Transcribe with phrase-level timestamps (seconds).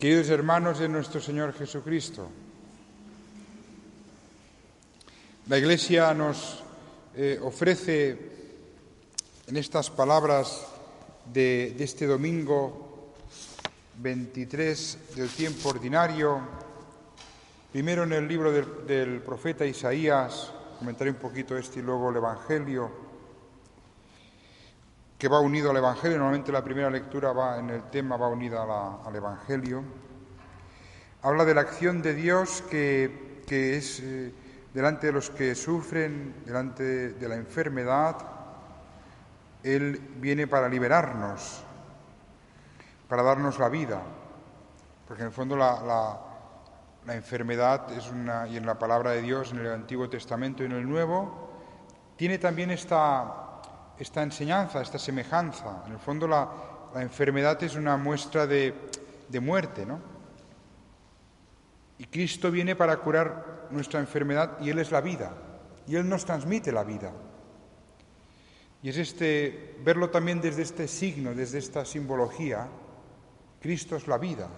[0.00, 2.26] Queridos hermanos de nuestro Señor Jesucristo,
[5.46, 6.64] la Iglesia nos
[7.14, 8.18] eh, ofrece
[9.46, 10.66] en estas palabras
[11.34, 13.12] de, este domingo
[13.98, 16.40] 23 del tiempo ordinario,
[17.72, 22.16] primero en el libro del, del profeta Isaías, comentaré un poquito este y luego el
[22.16, 23.05] Evangelio,
[25.18, 26.18] que va unido al Evangelio.
[26.18, 28.64] Normalmente la primera lectura va en el tema, va unida
[29.04, 29.82] al Evangelio.
[31.22, 34.32] Habla de la acción de Dios que, es eh,
[34.74, 38.16] delante de los que sufren, delante de la enfermedad.
[39.62, 41.62] Él viene para liberarnos,
[43.08, 44.02] para darnos la vida.
[45.08, 46.20] Porque en el fondo la,
[47.06, 50.66] la enfermedad es una, y en la palabra de Dios, en el Antiguo Testamento y
[50.66, 51.50] en el Nuevo,
[52.16, 53.45] tiene también esta
[53.98, 55.82] esta enseñanza, esta semejanza.
[55.86, 56.48] En el fondo la,
[56.96, 58.72] enfermedad es una muestra de,
[59.28, 60.00] de muerte, ¿no?
[61.98, 65.32] Y Cristo viene para curar nuestra enfermedad y Él es la vida.
[65.86, 67.12] Y Él nos transmite la vida.
[68.82, 72.68] Y es este, verlo también desde este signo, desde esta simbología,
[73.60, 74.48] Cristo es la vida.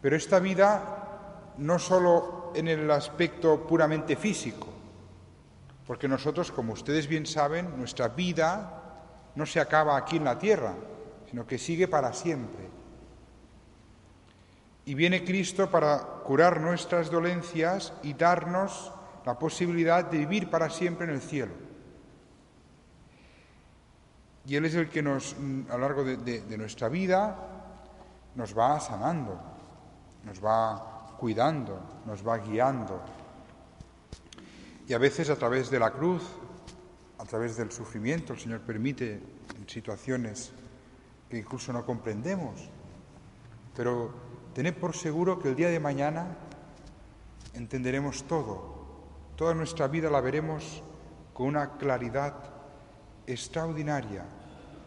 [0.00, 4.71] Pero esta vida no solo en el aspecto puramente físico,
[5.86, 8.82] porque nosotros, como ustedes bien saben, nuestra vida
[9.34, 10.74] no se acaba aquí en la tierra,
[11.28, 12.68] sino que sigue para siempre.
[14.84, 18.92] Y viene Cristo para curar nuestras dolencias y darnos
[19.24, 21.52] la posibilidad de vivir para siempre en el cielo.
[24.44, 25.36] Y Él es el que nos,
[25.68, 27.36] a lo largo de, de nuestra vida,
[28.34, 29.40] nos va sanando,
[30.24, 33.00] nos va cuidando, nos va guiando,
[34.88, 36.22] y a veces a través de la cruz,
[37.18, 39.20] a través del sufrimiento, el Señor permite
[39.66, 40.52] situaciones
[41.28, 42.68] que incluso no comprendemos.
[43.76, 44.12] Pero
[44.54, 46.36] tened por seguro que el día de mañana
[47.54, 48.82] entenderemos todo.
[49.36, 50.82] Toda nuestra vida la veremos
[51.32, 52.34] con una claridad
[53.26, 54.24] extraordinaria.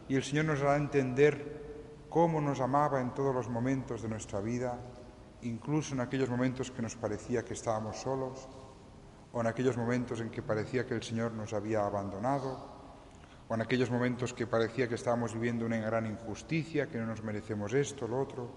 [0.07, 4.39] Y el Señor nos hará entender cómo nos amaba en todos los momentos de nuestra
[4.39, 4.77] vida,
[5.41, 8.47] incluso en aquellos momentos que nos parecía que estábamos solos
[9.35, 12.55] o en aquellos momentos en que parecía que el Señor nos había abandonado,
[13.49, 17.21] o en aquellos momentos que parecía que estábamos viviendo una gran injusticia, que no nos
[17.21, 18.49] merecemos esto, lo otro,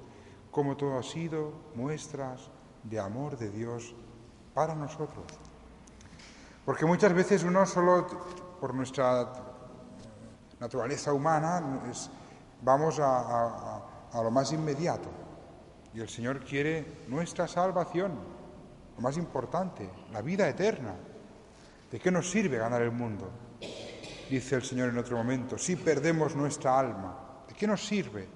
[0.52, 2.48] como todo ha sido muestras
[2.84, 3.92] de amor de Dios
[4.54, 5.26] para nosotros.
[6.64, 8.06] Porque muchas veces uno solo
[8.60, 9.32] por nuestra
[10.60, 11.60] naturaleza humana
[12.62, 15.08] vamos a, a lo más inmediato.
[15.92, 18.37] Y el Señor quiere nuestra salvación,
[18.98, 20.92] lo más importante, la vida eterna.
[21.90, 23.30] ¿De qué nos sirve ganar el mundo?
[24.28, 28.28] Dice el Señor en otro momento, si perdemos nuestra alma, ¿de qué nos sirve?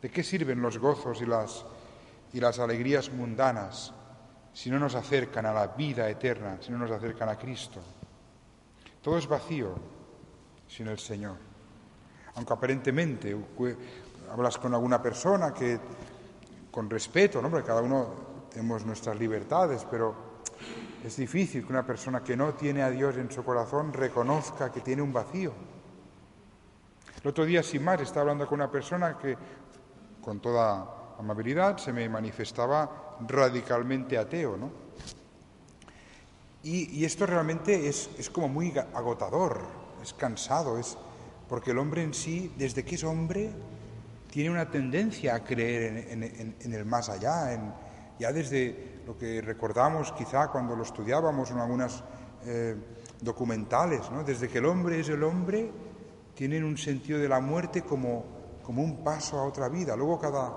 [0.00, 1.64] ¿De qué sirven los gozos y las,
[2.34, 3.94] y las alegrías mundanas
[4.52, 7.80] si no nos acercan a la vida eterna, si no nos acercan a Cristo?
[9.00, 9.74] Todo es vacío
[10.68, 11.36] sin el Señor.
[12.34, 13.34] Aunque aparentemente
[14.30, 15.80] hablas con alguna persona que,
[16.70, 17.48] con respeto, ¿no?
[17.48, 18.27] porque cada uno
[18.58, 20.16] tenemos nuestras libertades, pero
[21.04, 24.80] es difícil que una persona que no tiene a Dios en su corazón reconozca que
[24.80, 25.52] tiene un vacío.
[27.22, 29.36] El otro día, sin más, estaba hablando con una persona que,
[30.20, 34.72] con toda amabilidad, se me manifestaba radicalmente ateo, ¿no?
[36.64, 39.60] Y, esto realmente es, como muy agotador,
[40.02, 40.98] es cansado, es
[41.48, 43.52] porque el hombre en sí, desde que es hombre,
[44.32, 47.87] tiene una tendencia a creer en el más allá, en,
[48.18, 52.02] ya desde lo que recordamos quizá cuando lo estudiábamos en algunas
[52.44, 52.76] eh,
[53.20, 55.70] documentales, desde que el hombre es el hombre,
[56.34, 58.24] tienen un sentido de la muerte como,
[58.62, 59.96] como un paso a otra vida.
[59.96, 60.52] Luego cada,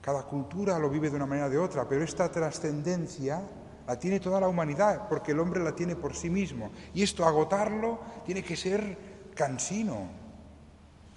[0.00, 3.42] cada cultura lo vive de una manera o de otra, pero esta trascendencia
[3.86, 6.70] la tiene toda la humanidad, porque el hombre la tiene por sí mismo.
[6.94, 10.08] Y esto, agotarlo, tiene que ser cansino.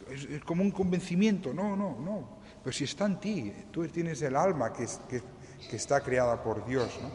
[0.09, 1.53] Es, como un convencimiento.
[1.53, 2.37] No, no, no.
[2.63, 5.21] Pero si está en ti, tú tienes el alma que, que,
[5.69, 6.99] que está creada por Dios.
[7.01, 7.09] ¿no?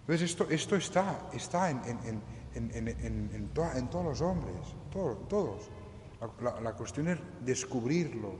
[0.00, 2.22] Entonces esto, esto está, está en, en,
[2.54, 4.56] en, en todos los hombres,
[4.90, 5.70] todos, todos.
[6.40, 8.34] La, cuestión es descubrirlo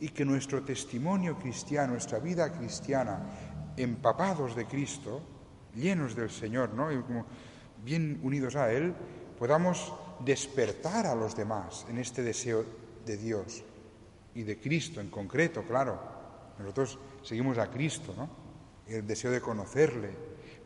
[0.00, 3.20] y que nuestro testimonio cristiano, nuestra vida cristiana,
[3.76, 5.20] empapados de Cristo,
[5.76, 6.90] llenos del Señor, ¿no?
[6.90, 7.26] Y como
[7.84, 8.92] bien unidos a Él,
[9.38, 9.92] podamos
[10.24, 12.64] despertar a los demás en este deseo
[13.06, 13.62] de Dios
[14.34, 16.00] y de Cristo en concreto, claro.
[16.58, 18.39] Nosotros seguimos a Cristo, ¿no?
[18.90, 20.10] El deseo de conocerle.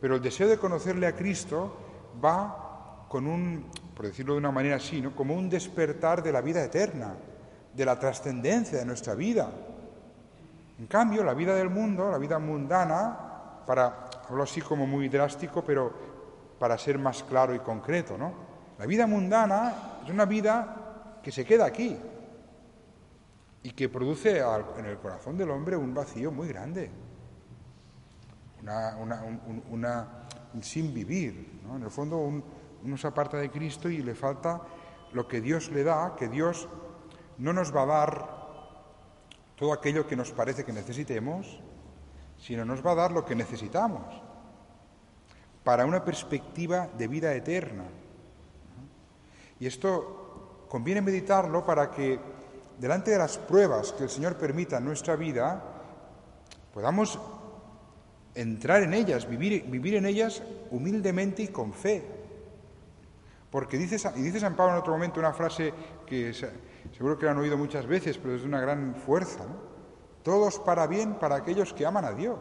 [0.00, 1.76] Pero el deseo de conocerle a Cristo
[2.22, 5.14] va con un, por decirlo de una manera así, ¿no?
[5.14, 7.14] Como un despertar de la vida eterna,
[7.72, 9.50] de la trascendencia de nuestra vida.
[10.78, 15.62] En cambio, la vida del mundo, la vida mundana, para, hablo así como muy drástico,
[15.62, 15.92] pero
[16.58, 18.32] para ser más claro y concreto, ¿no?
[18.78, 21.96] La vida mundana es una vida que se queda aquí,
[23.64, 24.40] y que produce
[24.76, 26.90] en el corazón del hombre un vacío muy grande,
[28.64, 29.22] una,
[30.52, 31.60] un, sin vivir.
[31.74, 34.60] En el fondo uno se aparta de Cristo y le falta
[35.12, 36.68] lo que Dios le da, que Dios
[37.38, 38.34] no nos va a dar
[39.56, 41.60] todo aquello que nos parece que necesitemos,
[42.38, 44.22] sino nos va a dar lo que necesitamos
[45.62, 47.84] para una perspectiva de vida eterna.
[49.58, 52.20] Y esto conviene meditarlo para que
[52.78, 55.62] delante de las pruebas que el Señor permita en nuestra vida,
[56.72, 57.18] podamos
[58.34, 62.04] entrar en ellas, vivir, vivir en ellas humildemente y con fe.
[63.50, 65.72] Porque dice, y dice San Pablo en otro momento una frase
[66.06, 69.44] que seguro que la han oído muchas veces, pero es de una gran fuerza.
[70.22, 72.38] Todos para bien para aquellos que aman a Dios.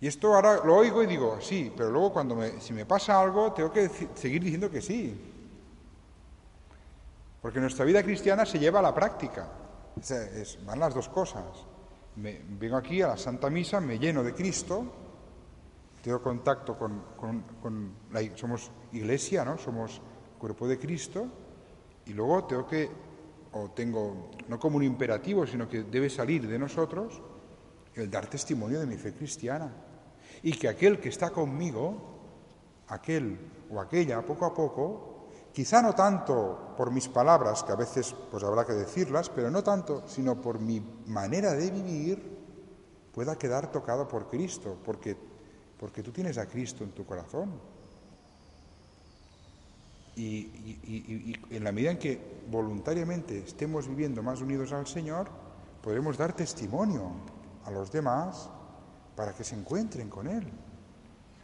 [0.00, 3.52] Y esto ahora lo oigo y digo, sí, pero luego cuando si me pasa algo
[3.52, 5.32] tengo que seguir diciendo que sí.
[7.40, 9.46] Porque nuestra vida cristiana se lleva a la práctica.
[10.66, 11.44] van las dos cosas.
[12.16, 14.84] Me, vengo aquí a la Santa Misa, me lleno de Cristo,
[16.02, 19.58] tengo contacto con, la, somos iglesia, ¿no?
[19.58, 20.00] Somos
[20.38, 21.26] cuerpo de Cristo,
[22.06, 22.90] y luego tengo que,
[23.52, 27.22] o tengo, no como un imperativo, sino que debe salir de nosotros
[27.94, 29.72] el dar testimonio de mi fe cristiana.
[30.42, 32.14] Y que aquel que está conmigo,
[32.88, 33.38] aquel
[33.70, 35.13] o aquella, poco a poco,
[35.54, 39.62] Quizá no tanto por mis palabras, que a veces pues habrá que decirlas, pero no
[39.62, 42.18] tanto, sino por mi manera de vivir,
[43.14, 45.16] pueda quedar tocado por Cristo, porque,
[45.78, 47.52] porque tú tienes a Cristo en tu corazón.
[50.16, 55.28] Y, en la medida en que voluntariamente estemos viviendo más unidos al Señor,
[55.80, 57.12] podremos dar testimonio
[57.64, 58.50] a los demás
[59.14, 60.50] para que se encuentren con Él.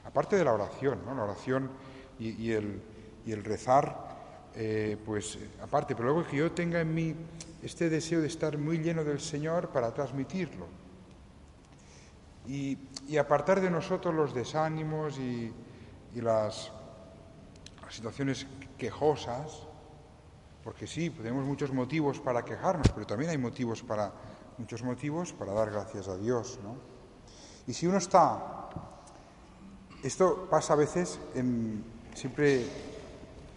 [0.04, 1.14] Aparte de la oración, ¿no?
[1.14, 1.70] la oración
[2.18, 2.82] y el,
[3.26, 7.14] y el rezar, eh, pues aparte, pero luego que yo tenga en mí
[7.62, 10.66] este deseo de estar muy lleno del Señor para transmitirlo.
[12.46, 12.78] Y,
[13.18, 15.52] apartar de nosotros los desánimos y,
[16.14, 16.72] las,
[17.90, 18.46] situaciones
[18.78, 19.66] quejosas,
[20.62, 24.12] porque sí, tenemos muchos motivos para quejarnos, pero también hay motivos para,
[24.58, 26.76] muchos motivos para dar gracias a Dios, ¿no?
[27.66, 28.68] Y si uno está,
[30.02, 31.18] esto pasa a veces,
[32.14, 32.64] siempre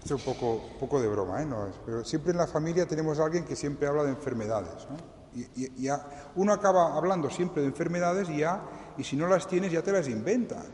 [0.04, 1.48] es un poco, poco de broma, ¿eh?
[1.86, 4.88] pero siempre en la familia tenemos a alguien que siempre habla de enfermedades.
[4.90, 4.98] ¿no?
[5.36, 5.88] Y,
[6.36, 8.62] uno acaba hablando siempre de enfermedades y, ya,
[8.98, 10.68] y si no las tienes ya te las inventas,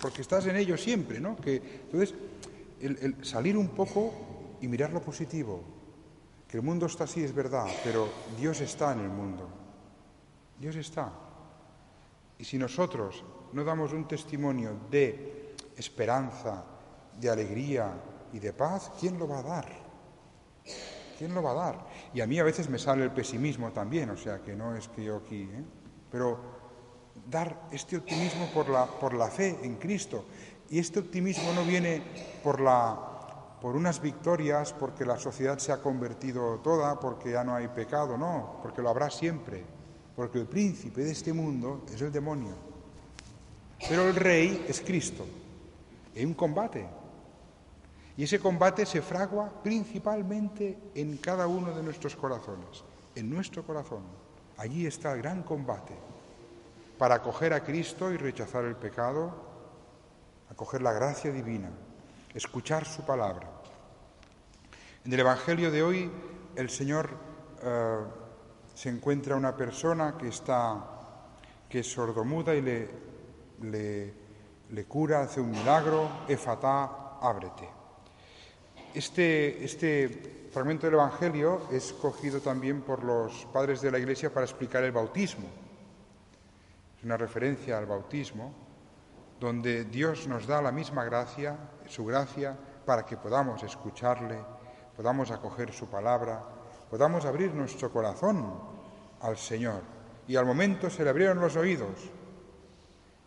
[0.00, 1.20] porque estás en ello siempre.
[1.20, 1.36] ¿no?
[1.36, 2.14] Que, entonces,
[2.80, 4.12] el, salir un poco
[4.60, 5.60] y mirar lo positivo,
[6.46, 8.08] que el mundo está así es verdad, pero
[8.38, 9.48] Dios está en el mundo.
[10.58, 11.12] Dios está.
[12.38, 16.64] Y si nosotros no damos un testimonio de esperanza,
[17.18, 17.92] de alegría,
[18.32, 19.68] y de paz, ¿quién lo va a dar?
[21.18, 21.86] ¿Quién lo va a dar?
[22.14, 24.88] Y a mí a veces me sale el pesimismo también, o sea que no es
[24.88, 25.64] que yo aquí, ¿eh?
[26.10, 26.38] pero
[27.28, 30.24] dar este optimismo por la, por la fe en Cristo.
[30.70, 32.02] Y este optimismo no viene
[32.42, 32.96] por, la,
[33.60, 38.16] por unas victorias, porque la sociedad se ha convertido toda, porque ya no hay pecado,
[38.18, 39.64] no, porque lo habrá siempre,
[40.14, 42.54] porque el príncipe de este mundo es el demonio.
[43.88, 45.24] Pero el rey es Cristo.
[46.14, 46.86] Hay un combate,
[48.18, 52.82] y ese combate se fragua principalmente en cada uno de nuestros corazones,
[53.14, 54.02] en nuestro corazón.
[54.56, 55.94] Allí está el gran combate
[56.98, 59.32] para acoger a Cristo y rechazar el pecado,
[60.50, 61.70] acoger la gracia divina,
[62.34, 63.48] escuchar su palabra.
[65.04, 66.10] En el Evangelio de hoy
[66.56, 67.10] el Señor
[67.62, 67.98] eh,
[68.74, 70.98] se encuentra una persona que está
[71.68, 72.88] que es sordomuda y le,
[74.70, 77.77] le, cura, hace un milagro, efatá, ábrete.
[78.94, 84.46] Este, este, fragmento del Evangelio es cogido también por los padres de la Iglesia para
[84.46, 85.46] explicar el bautismo.
[86.96, 88.52] Es una referencia al bautismo,
[89.38, 94.38] donde Dios nos da la misma gracia, su gracia, para que podamos escucharle,
[94.96, 96.42] podamos acoger su palabra,
[96.90, 98.52] podamos abrir nuestro corazón
[99.20, 99.82] al Señor.
[100.26, 102.10] Y al momento se le abrieron los oídos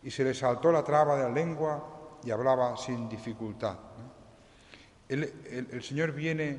[0.04, 3.78] y se le saltó la traba de la lengua y hablaba sin dificultad.
[5.12, 6.58] El, Señor viene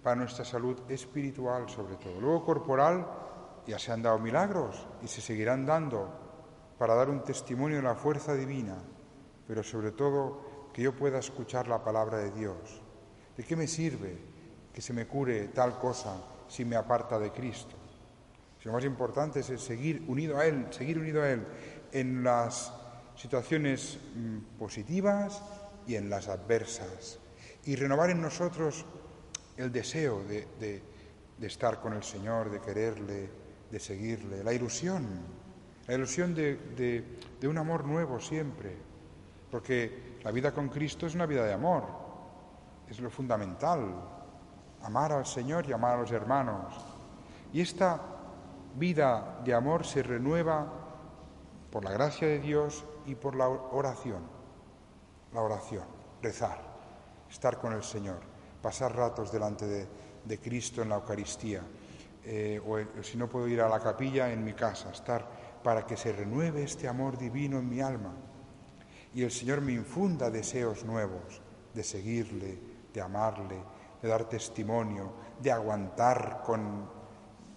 [0.00, 2.20] para nuestra salud espiritual sobre todo.
[2.20, 3.04] Luego corporal
[3.66, 6.08] ya se han dado milagros y se seguirán dando
[6.78, 8.76] para dar un testimonio de la fuerza divina,
[9.44, 12.80] pero sobre todo que yo pueda escuchar la palabra de Dios.
[13.36, 14.16] ¿De qué me sirve
[14.72, 16.14] que se me cure tal cosa
[16.46, 17.76] si me aparta de Cristo?
[18.62, 21.44] lo más importante es seguir unido a Él, seguir unido a Él
[21.90, 22.72] en las
[23.16, 25.42] situaciones mm, positivas
[25.86, 27.18] y en las adversas.
[27.64, 28.84] Y renovar en nosotros
[29.56, 30.82] el deseo de,
[31.40, 33.30] estar con el Señor, de quererle,
[33.70, 35.06] de seguirle, la ilusión,
[35.86, 38.76] la ilusión de, de un amor nuevo siempre,
[39.50, 41.84] porque la vida con Cristo es una vida de amor,
[42.88, 43.94] es lo fundamental,
[44.82, 46.74] amar al Señor y amar a los hermanos.
[47.52, 48.00] Y esta
[48.76, 50.72] vida de amor se renueva
[51.70, 54.22] por la gracia de Dios y por la oración.
[55.32, 55.84] La oración,
[56.22, 56.60] rezar,
[57.30, 58.20] estar con el Señor,
[58.60, 61.62] pasar ratos delante de, Cristo en la Eucaristía.
[62.24, 65.26] Eh, o si no puedo ir a la capilla, en mi casa, estar
[65.62, 68.12] para que se renueve este amor divino en mi alma
[69.14, 71.40] y el Señor me infunda deseos nuevos
[71.74, 72.58] de seguirle,
[72.92, 73.56] de amarle,
[74.00, 76.88] de dar testimonio, de aguantar con,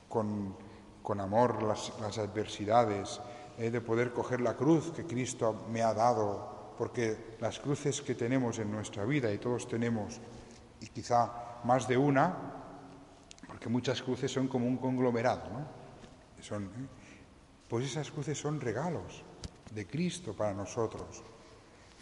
[0.07, 0.55] con
[1.03, 3.21] con amor las, adversidades,
[3.57, 8.15] eh, de poder coger la cruz que Cristo me ha dado, porque las cruces que
[8.15, 10.19] tenemos en nuestra vida, y todos tenemos,
[10.81, 12.35] y quizá más de una,
[13.47, 15.83] porque muchas cruces son como un conglomerado, ¿no?
[16.41, 16.87] Son, ¿eh?
[17.69, 19.23] Pues esas cruces son regalos
[19.71, 21.23] de Cristo para nosotros.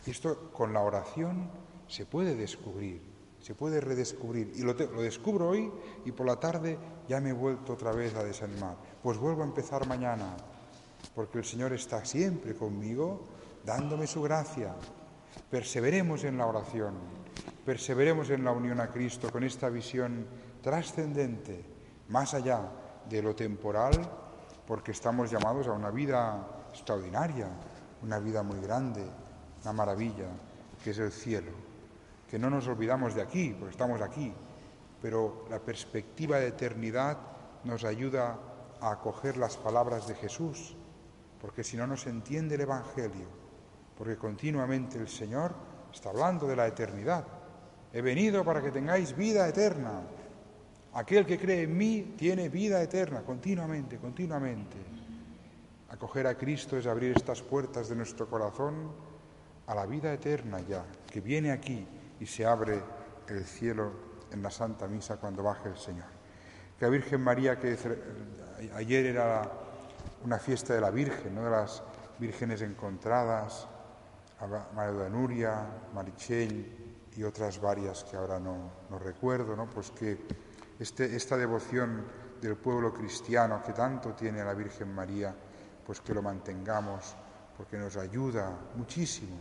[0.06, 1.50] Esto con la oración
[1.88, 3.12] se puede descubrir
[3.42, 4.54] se puede redescubrir.
[4.56, 5.72] Y lo, descubro hoy
[6.06, 6.78] y por la tarde
[7.10, 8.76] ya me he vuelto otra vez a desanimar.
[9.02, 10.38] Pues vuelvo a empezar mañana,
[11.16, 13.22] porque el Señor está siempre conmigo,
[13.66, 14.76] dándome su gracia.
[15.50, 16.96] Perseveremos en la oración,
[17.66, 20.26] perseveremos en la unión a Cristo con esta visión
[20.62, 21.66] trascendente,
[22.10, 22.62] más allá
[23.10, 23.92] de lo temporal,
[24.68, 27.48] porque estamos llamados a una vida extraordinaria,
[28.02, 29.04] una vida muy grande,
[29.64, 30.28] una maravilla,
[30.84, 31.72] que es el cielo
[32.32, 34.34] que no nos olvidamos de aquí, porque estamos aquí,
[35.02, 37.18] pero la perspectiva de eternidad
[37.66, 38.40] nos ayuda
[38.80, 40.78] a acoger las palabras de Jesús,
[41.42, 43.28] porque si no, no se entiende el Evangelio,
[44.02, 45.54] porque continuamente el Señor
[45.94, 47.24] está hablando de la eternidad.
[47.94, 50.02] He venido para que tengáis vida eterna.
[50.94, 54.78] Aquel que cree en mí tiene vida eterna, continuamente, continuamente.
[55.90, 58.92] Acoger a Cristo es abrir estas puertas de nuestro corazón
[59.68, 61.86] a la vida eterna ya, que viene aquí
[62.20, 62.82] y se abre
[63.28, 63.92] el cielo
[64.32, 66.10] en la Santa Misa cuando baje el Señor.
[66.80, 67.78] Que la Virgen María, que
[68.74, 69.44] ayer era
[70.24, 71.44] una fiesta de la Virgen, ¿no?
[71.44, 71.84] de las
[72.18, 73.68] vírgenes encontradas,
[74.48, 79.70] María de Nuria, Marichel y otras varias que ahora no, no recuerdo, ¿no?
[79.70, 80.18] pues que
[80.80, 82.06] este, esta devoción
[82.42, 85.36] del pueblo cristiano que tanto tiene a la Virgen María,
[85.86, 87.16] pues que lo mantengamos,
[87.56, 89.38] porque nos ayuda muchísimo.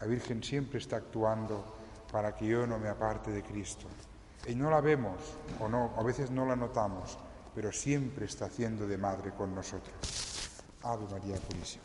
[0.00, 1.76] La Virgen siempre está actuando
[2.10, 3.86] para que yo no me aparte de Cristo.
[4.46, 7.18] Y no la vemos o no, a veces no la notamos,
[7.54, 9.94] pero siempre está haciendo de madre con nosotros.
[10.82, 11.84] Ave María Purísima.